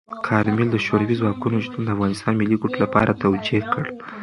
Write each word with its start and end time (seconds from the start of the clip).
کارمل 0.27 0.67
د 0.71 0.77
شوروي 0.85 1.15
ځواکونو 1.21 1.63
شتون 1.65 1.81
د 1.85 1.89
افغانستان 1.95 2.31
د 2.35 2.37
ملي 2.41 2.57
ګټو 2.61 2.77
لپاره 2.83 3.19
توجیه 3.23 3.61
کړ. 3.73 3.85